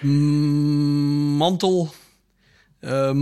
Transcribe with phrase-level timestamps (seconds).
[0.00, 1.94] Mm, mantel.
[2.80, 3.16] Ehm,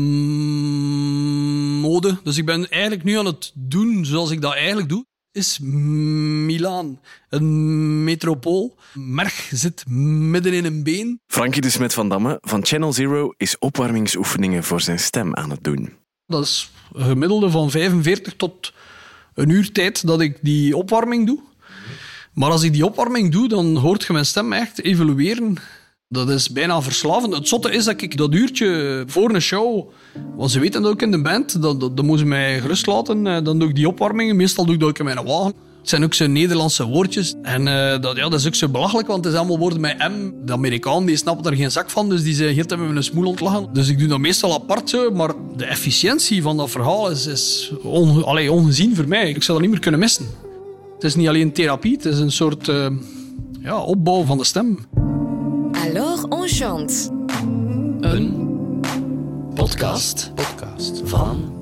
[1.81, 2.19] mode.
[2.23, 5.05] Dus ik ben eigenlijk nu aan het doen zoals ik dat eigenlijk doe.
[5.33, 8.77] Is Milaan een metropool?
[8.95, 11.21] Merg zit midden in een been.
[11.27, 15.65] Frankie de Smet van Damme van Channel Zero is opwarmingsoefeningen voor zijn stem aan het
[15.65, 15.93] doen.
[16.27, 18.73] Dat is een gemiddelde van 45 tot
[19.35, 21.41] een uur tijd dat ik die opwarming doe.
[22.35, 25.55] Maar als ik die opwarming doe, dan hoort je mijn stem echt evolueren.
[26.09, 27.35] Dat is bijna verslavend.
[27.35, 29.89] Het zotte is dat ik dat uurtje voor een show...
[30.37, 31.63] Want ze weten dat ook in de band.
[31.63, 33.27] Dan, moeten ze mij gerust laten.
[33.27, 34.37] Eh, Dan doe ik die opwarmingen.
[34.37, 35.53] Meestal doe ik dat in mijn wagen.
[35.81, 37.35] Het zijn ook zo Nederlandse woordjes.
[37.43, 39.99] En eh, dat, ja, dat is ook zo belachelijk, want het is allemaal woorden met
[39.99, 40.31] M.
[40.45, 43.03] De Amerikaan die snapt er geen zak van, dus die zei, hier hebben we een
[43.05, 43.69] smoel ontlachen.
[43.73, 48.51] Dus ik doe dat meestal apart maar de efficiëntie van dat verhaal is, is onge-
[48.51, 49.29] ongezien voor mij.
[49.29, 50.27] Ik zou dat niet meer kunnen missen.
[51.03, 52.87] Het is niet alleen therapie, het is een soort eh,
[53.61, 54.79] ja, opbouw van de stem.
[55.73, 56.95] Alors on chante.
[58.01, 58.81] Een
[59.55, 60.35] Podcast.
[60.35, 61.55] Podcast van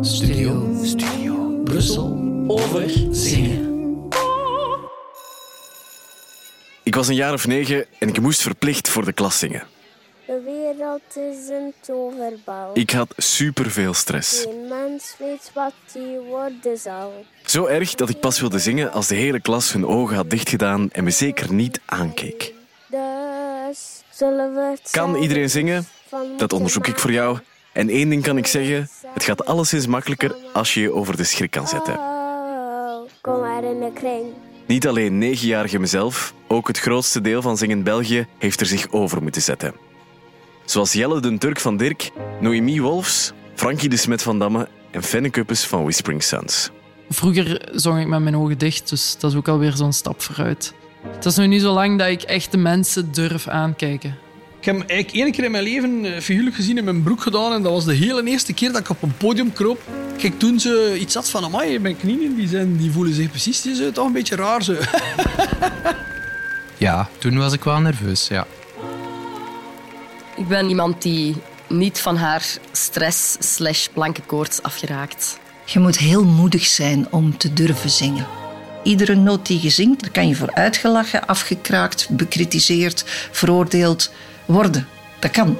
[0.00, 4.08] Studio Studio Brussel over zingen.
[6.82, 9.62] Ik was een jaar of negen en ik moest verplicht voor de klas zingen.
[10.26, 12.70] De wereld is een toverbal.
[12.72, 14.42] Ik had superveel stress.
[14.42, 17.24] Geen mens weet wat hij worden zal.
[17.44, 20.90] Zo erg dat ik pas wilde zingen als de hele klas hun ogen had dichtgedaan
[20.90, 22.54] en me zeker niet aankeek.
[22.88, 25.86] Dus zullen we het Kan iedereen zingen?
[26.36, 27.38] Dat onderzoek ik voor jou.
[27.72, 31.24] En één ding kan ik zeggen: het gaat alleszins makkelijker als je je over de
[31.24, 31.94] schrik kan zetten.
[31.94, 34.24] Oh, kom maar in de kring.
[34.66, 39.22] Niet alleen negenjarige mezelf, ook het grootste deel van Zingen België heeft er zich over
[39.22, 39.74] moeten zetten.
[40.66, 45.30] Zoals Jelle den Turk van Dirk, Noemi Wolfs, Frankie de Smet van Damme en Fenne
[45.30, 46.70] Kuppes van Whispering Suns.
[47.08, 50.72] Vroeger zong ik met mijn ogen dicht, dus dat is ook alweer zo'n stap vooruit.
[51.14, 54.18] Het is nu niet zo lang dat ik echt de mensen durf aankijken.
[54.60, 57.52] Ik heb eigenlijk één keer in mijn leven eh, figuurlijk gezien in mijn broek gedaan.
[57.52, 59.80] En dat was de hele eerste keer dat ik op een podium kroop.
[60.18, 63.62] Kijk, toen ze iets had van, amai, mijn knieën die zijn, die voelen zich precies
[63.62, 64.62] die zijn toch een beetje raar.
[64.62, 64.74] Zo.
[66.78, 68.46] Ja, toen was ik wel nerveus, ja.
[70.36, 71.36] Ik ben iemand die
[71.68, 75.40] niet van haar stress slash blanke koorts afgeraakt.
[75.64, 78.26] Je moet heel moedig zijn om te durven zingen.
[78.82, 84.12] Iedere noot die je zingt, daar kan je voor uitgelachen, afgekraakt, bekritiseerd, veroordeeld
[84.44, 84.88] worden.
[85.18, 85.58] Dat kan.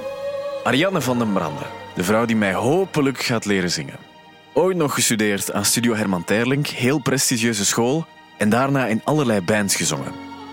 [0.64, 1.62] Ariane van den Brande,
[1.94, 3.98] de vrouw die mij hopelijk gaat leren zingen.
[4.52, 8.06] Ooit nog gestudeerd aan Studio Herman Terlink, heel prestigieuze school,
[8.38, 10.12] en daarna in allerlei bands gezongen.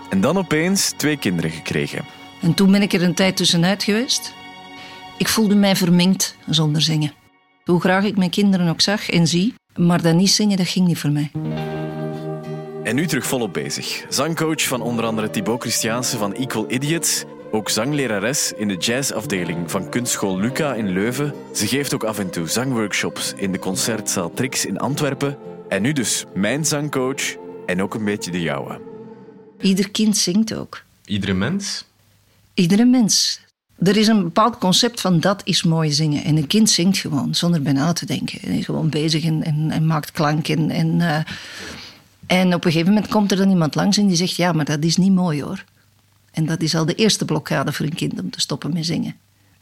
[0.09, 2.22] En dan opeens twee kinderen gekregen.
[2.44, 4.34] En toen ben ik er een tijd tussenuit geweest.
[5.18, 7.14] Ik voelde mij verminkt zonder zingen.
[7.64, 10.88] Hoe graag ik mijn kinderen ook zag en zie, maar dat niet zingen, dat ging
[10.88, 11.31] niet voor mij.
[12.84, 14.06] En nu terug volop bezig.
[14.09, 17.24] Zangcoach van onder andere Thibaut Christiaanse van Equal Idiots.
[17.52, 21.34] Ook zanglerares in de jazzafdeling van kunstschool Luca in Leuven.
[21.54, 25.38] Ze geeft ook af en toe zangworkshops in de concertzaal Trix in Antwerpen.
[25.70, 28.80] En nu dus mijn zangcoach en ook een beetje de jouwe.
[29.62, 30.84] Ieder kind zingt ook.
[31.06, 31.86] Iedere mens?
[32.53, 33.40] Iedere mens.
[33.78, 36.24] Er is een bepaald concept van dat is mooi zingen.
[36.24, 38.41] En een kind zingt gewoon, zonder bij na te denken.
[38.41, 40.47] Is gewoon bezig en, en, en maakt klank.
[40.47, 41.19] En, en, eh,
[42.25, 44.36] en op een gegeven moment komt er dan iemand langs en die zegt...
[44.36, 45.63] ja, maar dat is niet mooi hoor.
[46.31, 49.16] En dat is al de eerste blokkade voor een kind om te stoppen met zingen.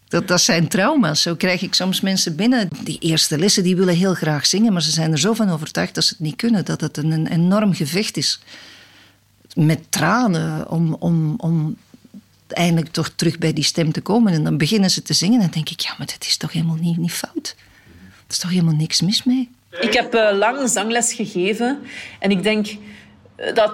[0.07, 1.22] Dat, dat zijn trauma's.
[1.22, 2.69] Zo krijg ik soms mensen binnen.
[2.84, 4.74] Die eerste lessen die willen heel graag zingen...
[4.74, 6.66] maar ze zijn er zo van overtuigd dat ze het niet kunnen.
[6.66, 8.40] Dat het een, een enorm gevecht is.
[9.53, 10.94] Met tranen om...
[10.94, 11.78] om, om
[12.51, 14.34] eindelijk toch terug bij die stem te komen.
[14.34, 16.51] En dan beginnen ze te zingen en dan denk ik, ja, maar dat is toch
[16.51, 17.56] helemaal niet, niet fout.
[18.07, 19.50] Er is toch helemaal niks mis mee.
[19.79, 21.79] Ik heb eh, lang zangles gegeven
[22.19, 22.67] en ik denk
[23.35, 23.73] eh, dat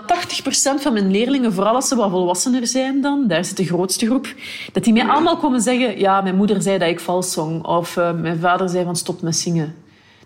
[0.79, 4.05] 80% van mijn leerlingen, vooral als ze wat volwassener zijn dan, daar zit de grootste
[4.05, 4.33] groep,
[4.71, 7.97] dat die mij allemaal komen zeggen, ja, mijn moeder zei dat ik vals zong, of
[7.97, 9.75] eh, mijn vader zei van stop met zingen.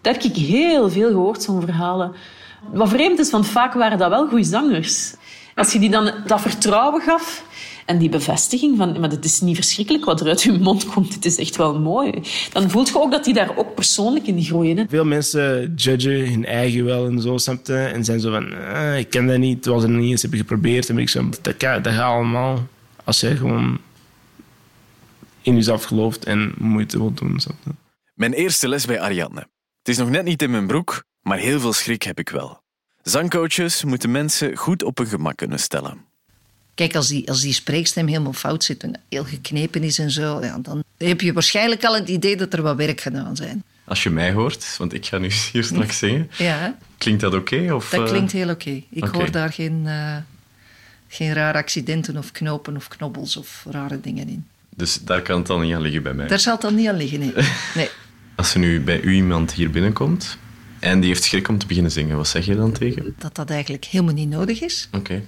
[0.02, 2.16] Dat heb ik heel veel gehoord, zo'n verhalen.
[2.72, 5.14] Wat vreemd is, want vaak waren dat wel goede zangers.
[5.56, 7.44] Als je die dan dat vertrouwen gaf
[7.86, 11.14] en die bevestiging van, maar het is niet verschrikkelijk wat er uit je mond komt,
[11.14, 12.12] het is echt wel mooi.
[12.52, 14.78] Dan voelt je ook dat die daar ook persoonlijk in groeien.
[14.78, 14.84] Hè.
[14.90, 17.78] Veel mensen judgen hun eigen wel en zo, snap je?
[17.78, 20.40] En zijn zo van, ah, ik ken dat niet, terwijl ze het niet eens hebben
[20.40, 20.90] geprobeerd.
[20.90, 22.68] En ik zo, dat, gaat allemaal
[23.04, 23.80] als je gewoon
[25.42, 27.72] in jezelf gelooft en moeite wilt doen, snap je?
[28.14, 29.40] Mijn eerste les bij Ariadne.
[29.78, 32.62] Het is nog net niet in mijn broek, maar heel veel schrik heb ik wel.
[33.02, 36.11] Zangcoaches moeten mensen goed op hun gemak kunnen stellen.
[36.76, 40.40] Kijk, als die, als die spreekstem helemaal fout zit en heel geknepen is en zo,
[40.42, 43.64] ja, dan heb je waarschijnlijk al het idee dat er wat werk gedaan zijn.
[43.84, 47.74] Als je mij hoort, want ik ga nu hier straks zingen, Ja, klinkt dat oké?
[47.74, 48.82] of, dat eh, klinkt heel oké.
[48.90, 50.16] Ik hoor daar geen, eh,
[51.08, 54.46] Geen rare accidenten of knopen of knobbels of rare dingen in.
[54.76, 56.28] Dus daar kan het dan niet aan liggen bij mij.
[56.28, 57.34] Daar zal het dan niet aan liggen, nee.
[57.76, 57.90] nee.
[58.36, 60.38] Als er nu bij u iemand hier binnenkomt
[60.80, 63.16] en die heeft schrik om te beginnen zingen, wat zeg je dan tegen?
[63.18, 64.88] Dat dat eigenlijk helemaal niet nodig is.
[64.92, 65.22] Oké,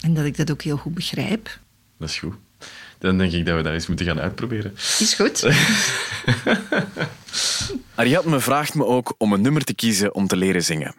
[0.00, 1.58] En dat ik dat ook heel goed begrijp.
[1.98, 2.34] dat is goed.
[2.98, 4.72] Dan denk ik dat we dat eens moeten gaan uitproberen.
[4.74, 5.46] Is goed.
[7.94, 10.94] Ariadne vraagt me ook om een nummer te kiezen om te leren zingen.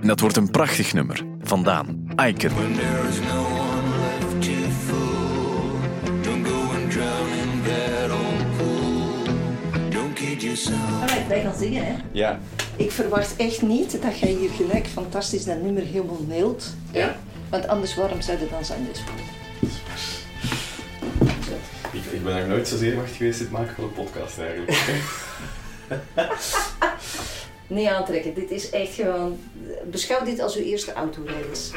[0.00, 1.24] En dat wordt een prachtig nummer.
[1.42, 2.52] Vandaan, Icon.
[11.28, 11.94] Wij gaan zingen, hè?
[12.12, 12.38] Ja.
[12.76, 16.74] Ik verwacht echt niet dat jij hier gelijk fantastisch dat nummer helemaal neelt.
[16.92, 17.16] Ja.
[17.54, 18.98] Want anders, waarom zou je dan zangles
[21.92, 24.78] Ik, ik ben nog nooit zo zenuwachtig geweest in het maken van een podcast eigenlijk.
[27.66, 28.34] Nee aantrekken.
[28.34, 29.38] Dit is echt gewoon...
[29.90, 31.70] Beschouw dit als uw eerste autoreis.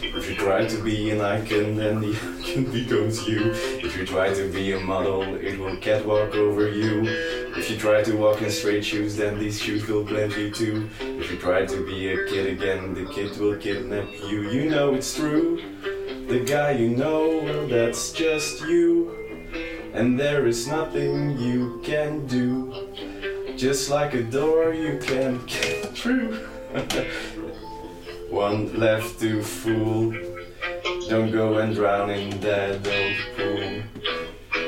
[0.00, 3.50] If you try to be an icon, then the icon becomes you.
[3.82, 7.08] If you try to be a model, it will catwalk over you.
[7.72, 10.90] You try to walk in straight shoes, then these shoes will blend you too.
[11.00, 14.50] If you try to be a kid again, the kid will kidnap you.
[14.50, 15.56] You know it's true.
[16.28, 19.10] The guy you know, well, that's just you.
[19.94, 22.88] And there is nothing you can do.
[23.56, 26.46] Just like a door you can't get through.
[28.28, 30.12] One left to fool.
[31.08, 33.82] Don't go and drown in that old pool.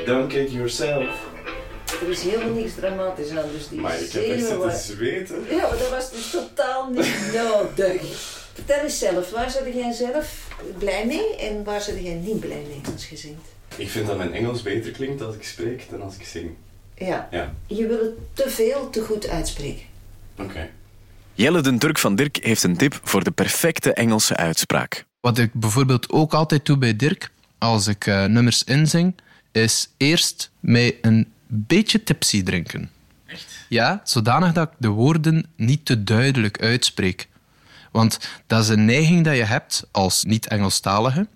[0.07, 1.34] Don't kick yourself.
[2.05, 5.35] Er is helemaal niks dramatisch aan, dus die Maar ik heb echt zitten zweten.
[5.49, 8.01] Ja, maar dat was dus totaal niet nodig.
[8.53, 10.47] Vertel eens zelf, waar zit jij zelf
[10.77, 13.47] blij mee en waar zit jij niet blij mee als je zingt?
[13.75, 16.51] Ik vind dat mijn Engels beter klinkt als ik spreek dan als ik zing.
[16.97, 19.83] Ja, Ja, je wil het te veel te goed uitspreken.
[20.39, 20.69] oké.
[21.33, 25.05] Jelle den Turk van Dirk heeft een tip voor de perfecte Engelse uitspraak.
[25.19, 29.15] Wat ik bijvoorbeeld ook altijd doe bij Dirk, als ik eh, nummers inzing,
[29.51, 32.89] is eerst mij een beetje tipsy drinken.
[33.25, 33.45] Echt?
[33.69, 37.27] Ja, zodanig dat ik de woorden niet te duidelijk uitspreek.
[37.91, 41.27] Want dat is een neiging dat je hebt als niet-Engelstalige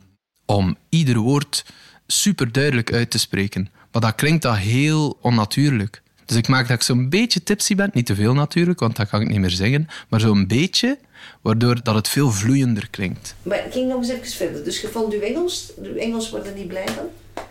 [0.46, 1.66] om ieder woord
[2.08, 3.70] super duidelijk uit te spreken.
[3.92, 6.02] Maar dat klinkt dan heel onnatuurlijk.
[6.30, 7.90] Dus ik maak dat ik zo'n beetje tipsy ben.
[7.94, 9.88] Niet te veel natuurlijk, want dan kan ik niet meer zingen.
[10.10, 10.98] Maar zo'n beetje,
[11.42, 13.36] waardoor dat het veel vloeiender klinkt.
[13.44, 14.64] Maar ik ging nog eens even verder.
[14.64, 17.06] Dus je vond uw Engels, uw Engels wordt er niet blij van?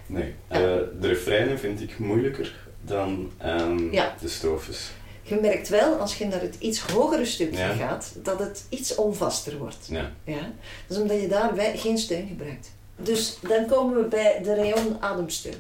[0.07, 0.61] Nee, eh,
[1.01, 2.55] de refreinen vind ik moeilijker
[2.85, 4.15] dan ehm, Ja.
[4.21, 4.91] de strofes.
[5.23, 7.73] Je merkt wel, als je naar het iets hogere stukje Ja.
[7.75, 9.87] gaat, dat het iets onvaster wordt.
[9.91, 10.11] Ja.
[10.25, 10.53] Ja?
[10.87, 12.71] Dat is omdat je daar geen steun gebruikt.
[12.97, 15.55] Dus dan komen we bij de rayon ademsteun.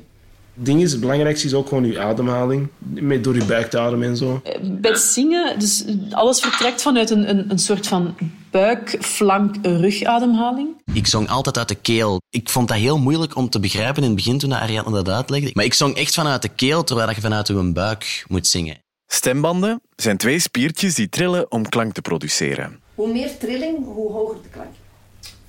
[0.58, 2.68] Het ding is, het belangrijkste is ook gewoon je ademhaling.
[2.78, 4.42] Met, door je buik te ademen en zo.
[4.62, 8.14] Bij het zingen, dus alles vertrekt vanuit een, een, een soort van
[8.50, 10.68] buik, flank, rugademhaling.
[10.92, 12.20] Ik zong altijd uit de keel.
[12.30, 15.50] Ik vond dat heel moeilijk om te begrijpen in het begin toen Ariadne dat uitlegde.
[15.52, 18.76] Maar ik zong echt vanuit de keel, terwijl je vanuit je buik moet zingen.
[19.06, 22.80] Stembanden zijn twee spiertjes die trillen om klank te produceren.
[22.94, 24.74] Hoe meer trilling, hoe hoger de klank.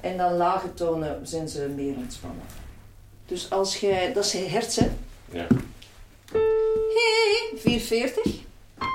[0.02, 2.44] En dan lage tonen zijn ze meer ontspannen.
[3.30, 4.88] Dus als jij, dat is hertz, hè?
[5.32, 5.48] Ja.
[6.32, 8.26] Hey, 440.
[8.78, 8.88] Ah,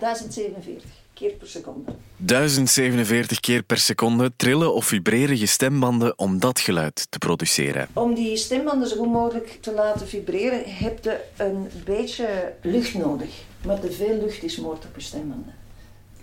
[0.00, 1.92] 1047 keer per seconde.
[2.16, 7.88] 1047 keer per seconde trillen of vibreren je stembanden om dat geluid te produceren.
[7.92, 13.30] Om die stembanden zo goed mogelijk te laten vibreren, heb je een beetje lucht nodig.
[13.64, 15.54] Maar te veel lucht is moord op je stembanden.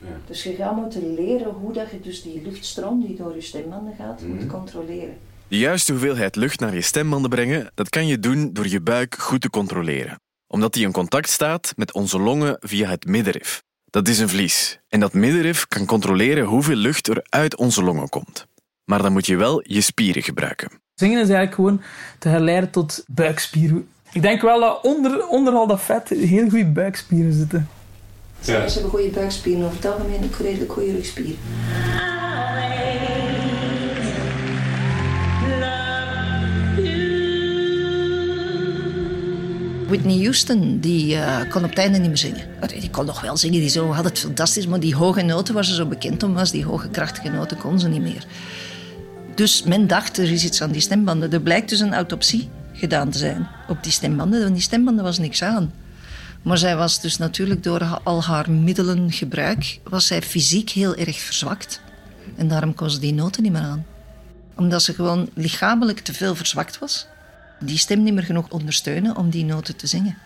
[0.01, 0.19] Ja.
[0.27, 3.95] Dus je gaat moeten leren hoe dat je dus die luchtstroom die door je stembanden
[3.95, 5.17] gaat, moet controleren.
[5.47, 9.15] De juiste hoeveelheid lucht naar je stembanden brengen, dat kan je doen door je buik
[9.17, 10.19] goed te controleren.
[10.47, 13.63] Omdat die in contact staat met onze longen via het middenrif.
[13.85, 14.79] Dat is een vlies.
[14.89, 18.45] En dat middenrif kan controleren hoeveel lucht er uit onze longen komt.
[18.85, 20.69] Maar dan moet je wel je spieren gebruiken.
[20.93, 21.81] Zingen is eigenlijk gewoon
[22.19, 23.87] te herleiden tot buikspieren.
[24.11, 27.69] Ik denk wel dat onder, onder al dat vet heel goede buikspieren zitten.
[28.41, 31.37] Ze hebben goede buikspieren, over het algemeen ook redelijk goede rugspieren.
[39.87, 42.47] Whitney Houston, die eh, kon op het einde niet meer zingen.
[42.79, 45.65] Die kon nog wel zingen, die zo had het fantastisch, maar die hoge noten waar
[45.65, 48.25] ze zo bekend om was, die hoge krachtige noten kon ze niet meer.
[49.35, 51.31] Dus men dacht, er is iets aan die stembanden.
[51.31, 55.17] Er blijkt dus een autopsie gedaan te zijn op die stembanden, want die stembanden was
[55.19, 55.73] niks aan.
[56.41, 61.81] Maar zij was dus natuurlijk door al haar middelengebruik, was zij fysiek heel erg verzwakt.
[62.35, 63.85] En daarom kon ze die noten niet meer aan.
[64.55, 67.07] Omdat ze gewoon lichamelijk te veel verzwakt was.
[67.65, 70.17] Die stem niet meer genoeg ondersteunen om die noten te zingen.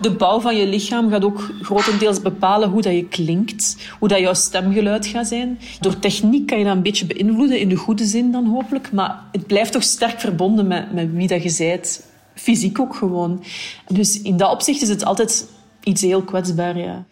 [0.00, 4.18] De bouw van je lichaam gaat ook grotendeels bepalen hoe dat je klinkt, hoe dat
[4.18, 5.58] jouw stemgeluid gaat zijn.
[5.80, 8.92] Door techniek kan je dat een beetje beïnvloeden, in de goede zin dan hopelijk.
[8.92, 12.02] Maar het blijft toch sterk verbonden met, met wie dat je bent.
[12.34, 13.44] Fysiek ook gewoon.
[13.88, 15.46] Dus in dat opzicht is het altijd
[15.82, 17.04] iets heel kwetsbaar, ja.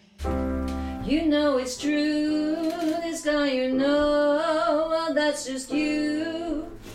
[1.05, 2.57] You know it's true,
[3.03, 6.25] this guy you know, well that's just you.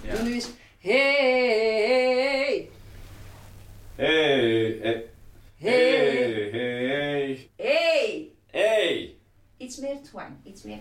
[0.07, 0.47] En nu is,
[0.79, 2.23] hey,
[3.95, 5.05] Hey, hey,
[5.55, 8.31] hey, hey, hey.
[8.51, 9.15] hey.
[9.57, 10.77] Iets meer twang, iets meer...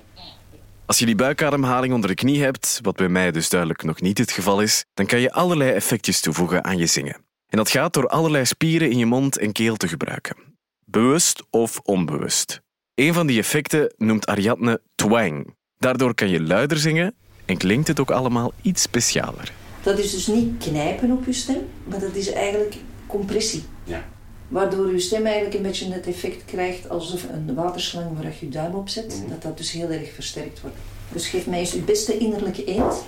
[0.86, 4.18] Als je die buikademhaling onder de knie hebt, wat bij mij dus duidelijk nog niet
[4.18, 7.16] het geval is, dan kan je allerlei effectjes toevoegen aan je zingen.
[7.48, 10.36] En dat gaat door allerlei spieren in je mond en keel te gebruiken.
[10.84, 12.60] Bewust of onbewust.
[12.94, 15.54] Een van die effecten noemt Ariadne twang.
[15.78, 17.14] Daardoor kan je luider zingen
[17.44, 19.52] en klinkt het ook allemaal iets specialer.
[19.82, 22.74] Dat is dus niet knijpen op je stem, maar dat is eigenlijk
[23.12, 23.64] compressie.
[23.84, 24.04] Ja.
[24.48, 28.74] Waardoor je stem eigenlijk een beetje het effect krijgt alsof een waterslang waar je duim
[28.74, 30.76] op zet, dat dat dus heel erg versterkt wordt.
[31.12, 33.04] Dus geef mij eens uw beste innerlijke eend.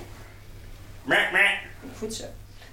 [1.99, 2.25] Goed zo.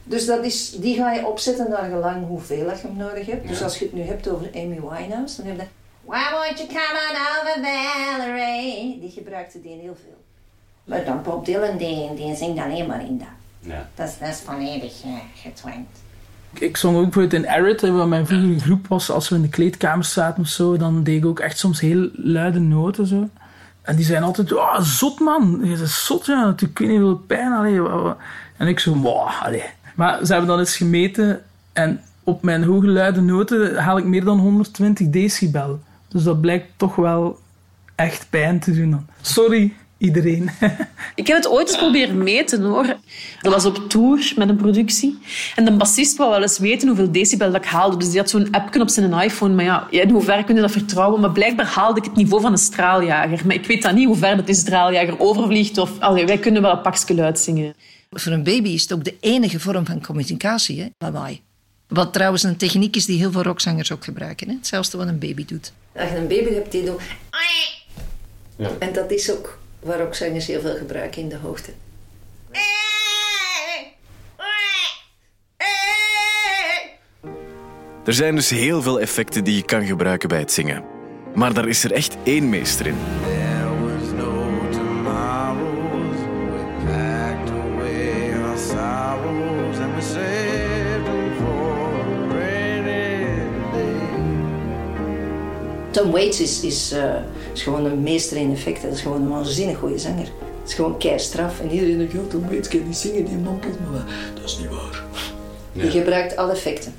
[0.03, 3.47] Dus dat is, die ga je opzetten naar gelang hoeveel dat je hem nodig hebt.
[3.47, 5.65] Dus als je het nu hebt over Amy Winehouse, dan heb je...
[6.01, 8.99] Why won't you come on over Valerie?
[8.99, 10.17] Die gebruikte die heel veel.
[10.83, 13.27] Maar dan Bob Dylan, die, die zingt alleen maar in dat.
[13.59, 13.89] Ja.
[13.95, 15.97] Dat is, dat is volledig uh, getwangt.
[16.53, 19.09] Ik zong ook bijvoorbeeld in Arid, waar mijn vroegere groep was.
[19.11, 22.09] Als we in de kleedkamer zaten of zo, dan deed ik ook echt soms heel
[22.13, 23.07] luide noten.
[23.07, 23.29] Zo.
[23.81, 27.15] En die zijn altijd, oh, zot man, je bent zot, ja, natuurlijk weet niet veel
[27.17, 27.51] pijn.
[27.51, 28.17] Allee, wa- wa."
[28.57, 29.63] En ik zo, wow, allee.
[29.95, 31.41] Maar ze hebben dan eens gemeten
[31.73, 35.79] en op mijn hoge luide noten haal ik meer dan 120 decibel.
[36.07, 37.39] Dus dat blijkt toch wel
[37.95, 38.91] echt pijn te doen.
[38.91, 39.05] Dan.
[39.21, 40.49] Sorry, iedereen.
[41.15, 42.97] Ik heb het ooit eens proberen meten hoor.
[43.41, 45.19] Dat was op tour met een productie.
[45.55, 47.97] En de bassist wou wel eens weten hoeveel decibel dat ik haalde.
[47.97, 49.53] Dus die had zo'n appje op zijn iPhone.
[49.53, 51.21] Maar ja, in hoeverre kun je dat vertrouwen?
[51.21, 53.41] Maar blijkbaar haalde ik het niveau van een straaljager.
[53.45, 55.77] Maar ik weet dan niet hoe ver dat die straaljager overvliegt.
[55.77, 57.73] Of, allee, wij kunnen wel een pakje luid zingen.
[58.09, 60.87] Voor een baby is het ook de enige vorm van communicatie, hè?
[60.97, 61.41] lawaai.
[61.87, 64.47] Wat trouwens een techniek is die heel veel rockzangers ook gebruiken.
[64.47, 64.53] Hè?
[64.53, 65.73] Hetzelfde wat een baby doet.
[65.95, 67.01] Als je een baby hebt, die doet...
[68.61, 68.69] Ja.
[68.79, 71.71] En dat is ook waar rockzangers heel veel gebruiken in de hoogte.
[78.05, 80.83] Er zijn dus heel veel effecten die je kan gebruiken bij het zingen.
[81.35, 82.95] Maar daar is er echt één meester in.
[96.01, 97.13] Tom Waits is, is, eh,
[97.53, 98.87] is gewoon een meester in effecten.
[98.87, 100.27] Dat is gewoon een waanzinnig goede zanger.
[100.61, 101.59] Het is gewoon keistraf.
[101.59, 104.01] En iedereen denkt, ja, Tom Waits kan niet zingen, die mompelt maar wat.
[104.33, 105.03] Dat is niet waar.
[105.73, 106.93] Die gebruikt alle effecten.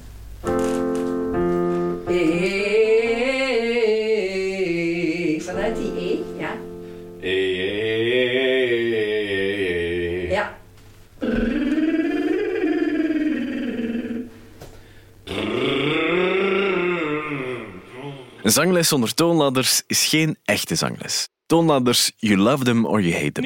[5.38, 6.52] Vanuit die E, ja.
[18.52, 21.28] Zangles zonder toonladders is geen echte zangles.
[21.46, 23.44] Toonladders, you love them or you hate them.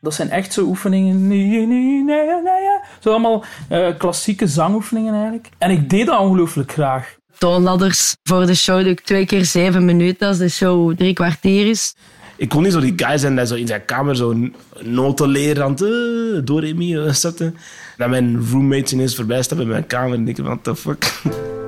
[0.00, 1.26] Dat zijn echt zo oefeningen.
[1.26, 2.78] Nee, nee, nee, nee, nee.
[3.00, 5.48] Zo allemaal eh, klassieke zangoefeningen eigenlijk.
[5.58, 7.16] En ik deed dat ongelooflijk graag.
[7.38, 11.66] Toonladders voor de show doe ik twee keer zeven minuten als de show drie kwartier
[11.66, 11.94] is.
[12.36, 14.34] Ik kon niet zo die guy zijn die zo in zijn kamer zo
[14.80, 17.56] noten leren aan het uh, door Remy uh, zetten.
[17.96, 21.12] Dat mijn roommate ineens voorbij stappen in mijn kamer en ik denk, what the fuck.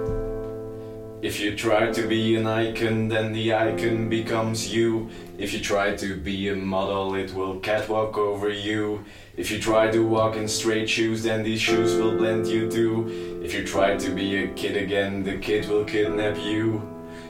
[1.22, 5.10] If you try to be an icon, then the icon becomes you.
[5.36, 9.04] If you try to be a model, it will catwalk over you.
[9.36, 13.40] If you try to walk in straight shoes, then these shoes will blend you too.
[13.44, 16.80] If you try to be a kid again, the kid will kidnap you.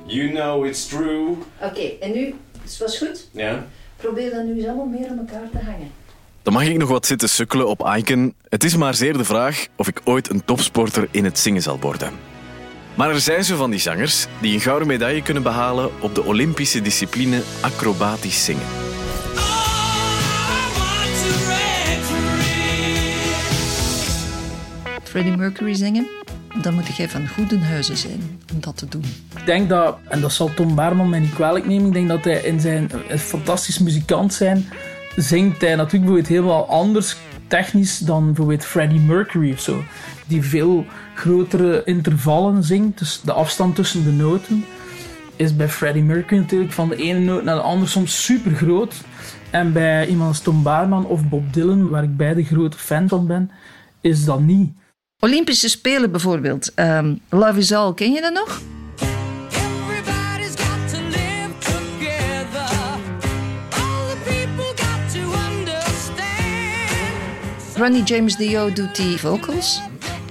[0.07, 1.37] You know it's true.
[1.61, 3.29] Oké, en nu, het was goed.
[3.33, 3.67] Ja?
[3.97, 5.91] Probeer dan nu eens allemaal meer aan elkaar te hangen.
[6.43, 8.35] Dan mag ik nog wat zitten sukkelen op Icon.
[8.49, 11.81] Het is maar zeer de vraag of ik ooit een topsporter in het zingen zal
[11.81, 12.30] worden.
[13.01, 16.25] Maar er zijn zo van die zangers die een gouden medaille kunnen behalen op de
[16.25, 18.67] Olympische discipline acrobatisch zingen.
[25.03, 26.07] Freddie Mercury zingen,
[26.63, 29.05] dan moet jij van goede huizen zijn om dat te doen.
[29.37, 32.25] Ik denk dat, en dat zal Tom Baarman mij niet kwalijk nemen, ik denk dat
[32.25, 34.69] hij in zijn een fantastisch muzikant zijn,
[35.17, 37.17] zingt hij natuurlijk bijvoorbeeld helemaal anders
[37.51, 39.83] technisch dan bijvoorbeeld Freddie Mercury of zo.
[40.27, 44.65] Die veel grotere intervallen zingt, dus de afstand tussen de noten
[45.37, 48.95] is bij Freddie Mercury natuurlijk van de ene noot naar de andere soms super groot.
[49.51, 53.27] En bij iemand als Tom Baarman of Bob Dylan, waar ik beide grote fan van
[53.27, 53.51] ben,
[54.01, 54.73] is dat niet.
[55.19, 56.75] Olympische Spelen bijvoorbeeld.
[56.75, 58.61] Ehm, Love is All, ken je dat nog?
[67.81, 69.81] Ronnie James Dio doet die vocals.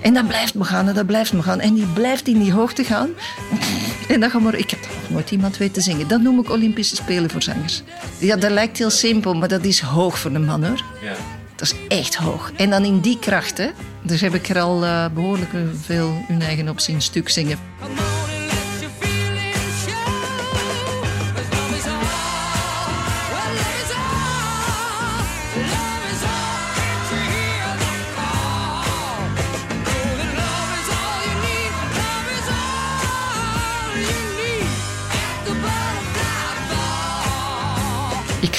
[0.01, 1.59] En dat blijft me gaan en dat blijft me gaan.
[1.59, 3.09] En die blijft in die hoogte gaan.
[4.09, 4.55] En dan gaan maar...
[4.55, 6.07] Ik heb nog nooit iemand weten zingen.
[6.07, 7.83] Dat noem ik Olympische Spelen voor zangers.
[8.17, 10.83] Ja, dat lijkt heel simpel, maar dat is hoog voor een man, hoor.
[11.01, 11.13] Ja.
[11.55, 12.51] Dat is echt hoog.
[12.55, 13.69] En dan in die kracht, hè.
[14.01, 15.51] Dus heb ik er al eh, behoorlijk
[15.81, 17.59] veel hun eigen op zien stuk zingen.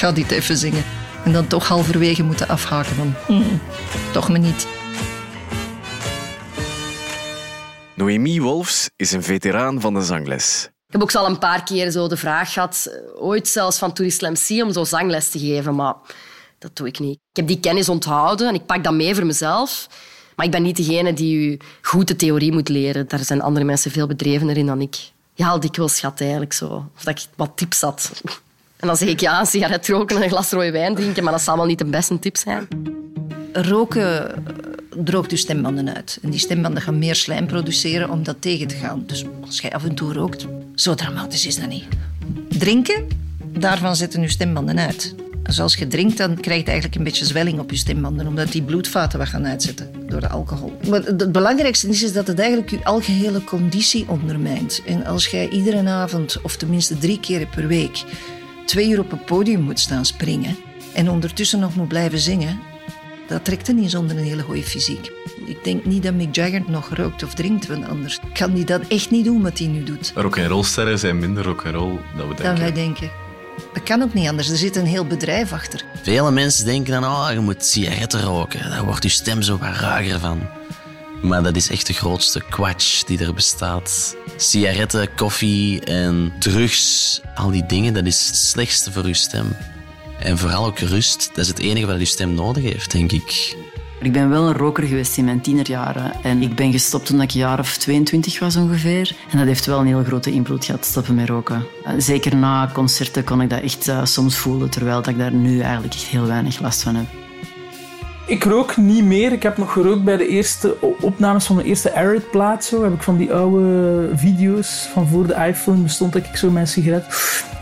[0.01, 0.85] Ga dit even zingen.
[1.25, 3.15] En dan toch halverwege moeten afhaken van...
[3.27, 3.61] "Hmm,
[4.13, 4.67] toch me niet.
[7.95, 10.69] Noémie Wolfs is een veteraan van de zangles.
[10.87, 13.93] Ik heb ook al een paar keer zo de vraag gehad, eh, ooit zelfs van
[13.93, 15.95] Tourist MC, om zo zangles te geven, maar
[16.59, 17.19] dat doe ik niet.
[17.31, 19.87] Ik heb die kennis onthouden en ik pak dat mee voor mezelf.
[20.37, 23.09] Maar ik ben niet degene die u goed de theorie moet leren.
[23.09, 24.97] Daar zijn andere mensen veel bedrevener in dan ik.
[25.35, 26.91] Je haalt dikwijls schat eigenlijk zo.
[26.97, 28.11] Of dat ik wat tips had.
[28.81, 31.33] En dan zeg ik ja, een sigaret roken en een glas rode wijn drinken, maar
[31.33, 32.69] dat zal wel niet de beste tip zijn.
[33.53, 34.35] Roken
[35.05, 36.19] droogt je stembanden uit.
[36.23, 39.03] En die stembanden gaan meer slijm produceren om dat tegen te gaan.
[39.07, 41.85] Dus als jij af en toe rookt, zo dramatisch is dat niet.
[42.49, 43.07] Drinken,
[43.59, 45.15] daarvan zetten je stembanden uit.
[45.43, 48.53] Dus als je drinkt, dan krijg je eigenlijk een beetje zwelling op je stembanden, omdat
[48.53, 50.73] die bloedvaten wat gaan uitzetten door de alcohol.
[50.89, 54.83] Maar het belangrijkste is, is dat het eigenlijk je algehele conditie ondermijnt.
[54.87, 58.05] En als jij iedere avond, of tenminste drie keer per week,
[58.71, 60.57] twee uur op een podium moet staan springen
[60.95, 62.61] en ondertussen nog moet blijven zingen,
[63.29, 65.11] dat trekt er niet zonder een hele goede fysiek.
[65.47, 68.81] Ik denk niet dat Mick Jagger nog rookt of drinkt, want anders kan hij dat
[68.89, 70.13] echt niet doen wat hij nu doet.
[70.15, 72.59] Rock'n'roll-sterren zijn minder rock'n'roll dan we Dan denken.
[72.61, 73.11] wij denken.
[73.73, 74.51] Dat kan ook niet anders.
[74.51, 75.85] Er zit een heel bedrijf achter.
[76.03, 78.71] Vele mensen denken dan, oh, je moet sigaretten roken.
[78.71, 80.41] Daar wordt je stem zo wat ruiger van.
[81.23, 84.17] Maar dat is echt de grootste kwatsch die er bestaat.
[84.37, 89.57] Sigaretten, koffie en drugs, al die dingen, dat is het slechtste voor je stem.
[90.19, 93.57] En vooral ook rust, dat is het enige wat je stem nodig heeft, denk ik.
[94.01, 96.13] Ik ben wel een roker geweest in mijn tienerjaren.
[96.23, 99.17] En ik ben gestopt toen ik een jaar of 22 was ongeveer.
[99.31, 101.65] En dat heeft wel een heel grote invloed gehad, stoppen met roken.
[101.85, 105.61] Eh, Zeker na concerten kon ik dat echt eh, soms voelen, terwijl ik daar nu
[105.61, 107.07] eigenlijk echt heel weinig last van heb.
[108.31, 109.33] Ik rook niet meer.
[109.33, 112.65] Ik heb nog gerookt bij de eerste opnames van mijn eerste Arid-plaat.
[112.65, 116.69] Zo heb ik van die oude video's van voor de iPhone bestond ik zo mijn
[116.69, 117.05] sigaret.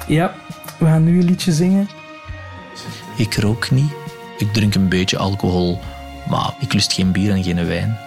[0.06, 0.34] Ja,
[0.78, 1.88] we gaan nu een liedje zingen.
[3.16, 3.90] Ik rook niet.
[4.38, 5.80] Ik drink een beetje alcohol,
[6.28, 7.98] maar ik lust geen bier en geen wijn.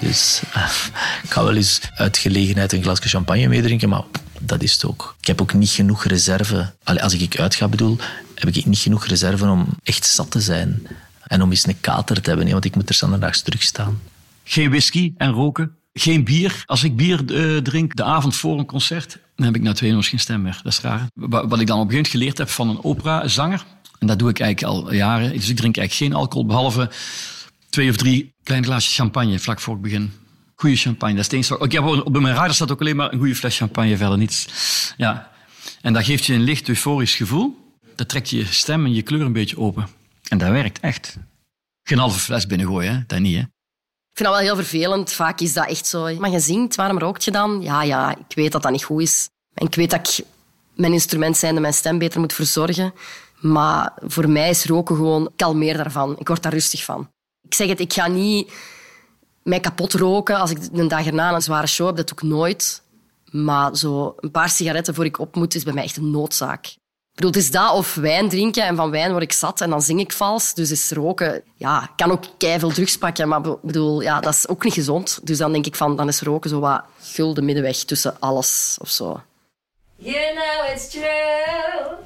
[0.00, 0.70] Dus eh,
[1.24, 4.04] ik ga wel eens uit gelegenheid een glasje champagne meedrinken, maar
[4.40, 5.14] dat is het ook.
[5.20, 6.72] Ik heb ook niet genoeg reserve.
[6.84, 7.96] Allee, als ik uitga bedoel,
[8.34, 10.86] heb ik niet genoeg reserve om echt zat te zijn.
[11.32, 14.00] En om eens een kater te hebben, want ik moet er zondags terug staan.
[14.44, 15.76] Geen whisky en roken.
[15.92, 16.62] Geen bier.
[16.66, 19.90] Als ik bier eh, drink de avond voor een concert, dan heb ik na twee
[19.90, 20.60] uur geen stem meer.
[20.62, 21.06] Dat is raar.
[21.14, 23.64] Wa- Wat ik dan op een gegeven moment geleerd heb van een operazanger,
[23.98, 25.32] en dat doe ik eigenlijk al jaren.
[25.32, 26.90] Dus ik drink eigenlijk geen alcohol, behalve
[27.70, 30.12] twee of drie kleine glaasjes champagne vlak voor ik begin.
[30.54, 33.12] Goede champagne, dat is het wat- Ik heb op mijn radar staat ook alleen maar
[33.12, 34.46] een goede fles champagne, verder niets.
[34.96, 35.30] Ja.
[35.82, 37.70] En dat geeft je een licht euforisch gevoel.
[37.96, 39.88] Dat trekt je stem en je kleur een beetje open.
[40.32, 41.16] En dat werkt echt.
[41.82, 43.00] Geen halve fles binnengooien, hè?
[43.06, 43.34] dat niet.
[43.34, 43.40] Hè?
[43.40, 45.12] Ik vind dat wel heel vervelend.
[45.12, 46.14] Vaak is dat echt zo.
[46.18, 47.62] Maar je zingt, waarom rookt je dan?
[47.62, 49.28] Ja, ja, ik weet dat dat niet goed is.
[49.54, 50.26] En ik weet dat ik
[50.74, 52.94] mijn instrument zijnde mijn stem beter moet verzorgen.
[53.40, 55.26] Maar voor mij is roken gewoon...
[55.26, 56.18] Ik kalmeer daarvan.
[56.18, 57.10] Ik word daar rustig van.
[57.42, 58.52] Ik zeg het, ik ga niet
[59.42, 61.96] mij kapot roken als ik een dag erna een zware show heb.
[61.96, 62.82] Dat doe ik nooit.
[63.30, 66.74] Maar zo een paar sigaretten voor ik op moet, is bij mij echt een noodzaak.
[67.12, 69.70] Ik bedoel, het is dat of wijn drinken en van wijn word ik zat en
[69.70, 70.54] dan zing ik vals.
[70.54, 71.42] Dus is roken...
[71.56, 74.72] Ja, ik kan ook keiveel drugs pakken, maar ik bedoel, ja, dat is ook niet
[74.72, 75.20] gezond.
[75.22, 78.88] Dus dan denk ik van, dan is roken zo wat gulden middenweg tussen alles of
[78.88, 79.20] zo.
[79.96, 81.96] You know it's true.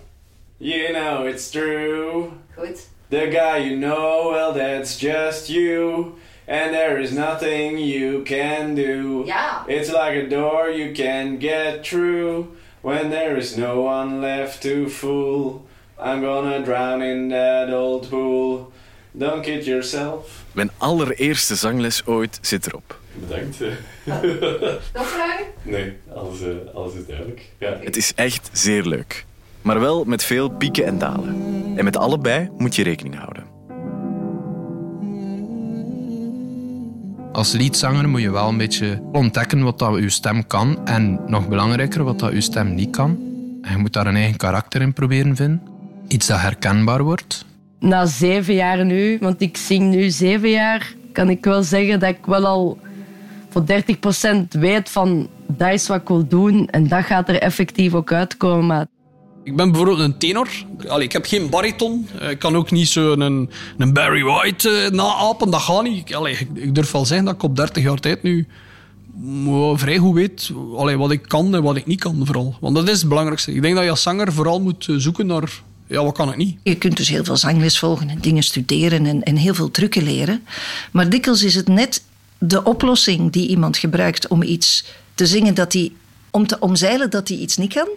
[0.57, 2.29] You know it's true.
[2.59, 2.87] Goed.
[3.09, 6.15] The guy you know, well, that's just you.
[6.49, 9.23] And there is nothing you can do.
[9.25, 9.63] Yeah.
[9.67, 12.47] It's like a door you can get through.
[12.81, 15.67] When there is no one left to fool.
[15.99, 18.73] I'm gonna drown in that old pool.
[19.13, 20.45] Don't kid yourself.
[20.53, 23.01] Mijn allereerste zangles ooit zit erop.
[23.13, 23.61] Bedankt.
[24.95, 25.45] Nog vragen?
[25.63, 27.43] nee, alles, eh, alles is duidelijk.
[27.59, 27.79] Ja.
[27.83, 29.25] Het is echt zeer leuk.
[29.63, 31.35] Maar wel met veel pieken en dalen.
[31.77, 33.56] En met allebei moet je rekening houden.
[37.37, 40.87] Als leadzanger moet je wel een beetje ontdekken wat dat je stem kan.
[40.87, 43.19] En nog belangrijker, wat dat je stem niet kan.
[43.63, 45.63] En je moet daar een eigen karakter in proberen vinden.
[46.09, 47.45] Iets dat herkenbaar wordt.
[47.79, 52.09] Na zeven jaar nu, want ik zing nu zeven jaar, kan ik wel zeggen dat
[52.09, 52.79] ik wel al
[53.49, 57.95] voor 30% weet van dat is wat ik wil doen en dat gaat er effectief
[57.95, 58.67] ook uitkomen.
[58.67, 58.87] Maar
[59.47, 60.49] Ik ben bijvoorbeeld een tenor.
[60.89, 62.09] Allee, ik heb geen bariton.
[62.21, 65.51] Eh, Ik kan ook niet zo een, een Barry White eh, naapen.
[65.51, 66.15] Dat gaat niet.
[66.15, 68.47] Allee, ik, durf wel zeggen dat ik op 30 jaar tijd nu
[69.75, 70.51] vrij goed weet
[70.97, 72.57] wat ik kan en wat ik niet kan vooral.
[72.61, 73.55] Want dat is het belangrijkste.
[73.55, 75.63] Ik denk dat je als zanger vooral moet eh, zoeken naar...
[75.87, 76.59] Ja, wat kan ik niet?
[76.63, 80.03] Je kunt dus heel veel zangles volgen en dingen studeren en, en heel veel trucken
[80.03, 80.47] leren.
[80.93, 82.03] Maar dikwijls is het net
[82.39, 85.93] de oplossing die iemand gebruikt om iets te zingen dat hij,
[86.31, 87.89] om te omzeilen dat hij iets niet kan,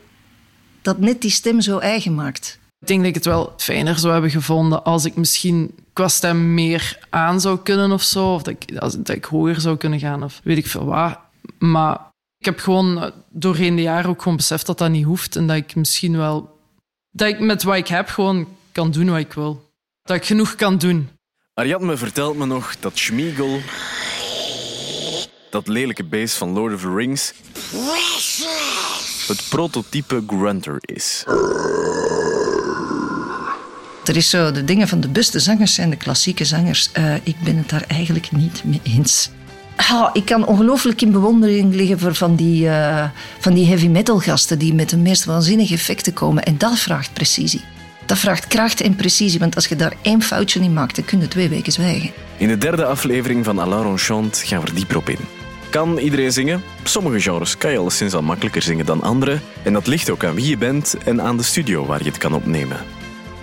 [0.82, 2.60] dat net die stem zo eigen maakt.
[2.80, 6.54] Ik denk dat ik het wel fijner zou hebben gevonden als ik misschien qua stem
[6.54, 8.34] meer aan zou kunnen of zo.
[8.34, 11.20] Of dat ik, als, dat ik hoger zou kunnen gaan of weet ik veel wat.
[11.58, 12.00] Maar
[12.38, 15.36] ik heb gewoon doorheen de jaren ook gewoon beseft dat dat niet hoeft.
[15.36, 16.58] En dat ik misschien wel...
[17.10, 19.70] Dat ik met wat ik heb gewoon kan doen wat ik wil.
[20.02, 21.10] Dat ik genoeg kan doen.
[21.54, 23.60] Ariadne vertelt me nog dat Schmiegel,
[25.50, 27.34] dat lelijke beest van Lord of the Rings,
[29.30, 31.24] het prototype grunter is.
[34.06, 36.90] Er is zo, de dingen van de beste zangers zijn de klassieke zangers.
[36.92, 39.30] Eh, ik ben het daar eigenlijk niet mee eens.
[39.76, 44.20] Ah, ik kan ongelooflijk in bewondering liggen voor van die, eh, van die heavy metal
[44.20, 46.44] gasten die met de meest waanzinnige effecten komen.
[46.44, 47.62] En dat vraagt precisie.
[48.06, 51.20] Dat vraagt kracht en precisie, want als je daar één foutje in maakt, dan kun
[51.20, 52.12] je twee weken zwijgen.
[52.38, 55.39] In de derde aflevering van Alors on Chante gaan we er dieper op in.
[55.70, 56.64] Kan iedereen zingen?
[56.84, 59.40] Sommige genres kan je alleszins al makkelijker zingen dan andere.
[59.64, 62.18] En dat ligt ook aan wie je bent en aan de studio waar je het
[62.18, 62.78] kan opnemen.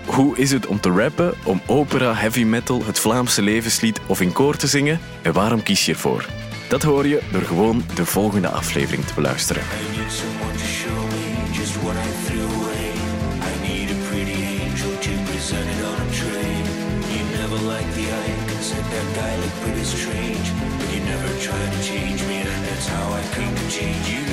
[0.07, 4.33] Hoe is het om te rappen, om opera, heavy metal, het Vlaamse levenslied of in
[4.33, 5.01] koor te zingen?
[5.23, 6.27] En waarom kies je ervoor?
[6.69, 9.63] Dat hoor je door gewoon de volgende aflevering te beluisteren.
[23.37, 24.09] That's how I came to change.
[24.09, 24.26] You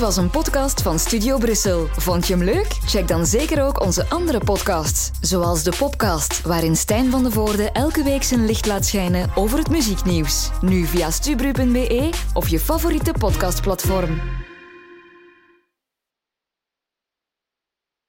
[0.00, 1.88] was een podcast van Studio Brussel.
[1.96, 2.66] Vond je hem leuk?
[2.84, 7.70] Check dan zeker ook onze andere podcasts, zoals de Popcast, waarin Stijn van de Voorde
[7.70, 10.50] elke week zijn licht laat schijnen over het muzieknieuws.
[10.60, 14.39] Nu via stubru.be of je favoriete podcastplatform.